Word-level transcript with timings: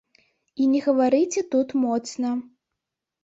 І 0.63 0.69
не 0.71 0.79
гаварыце 0.85 1.43
тут 1.55 1.75
моцна. 1.83 2.31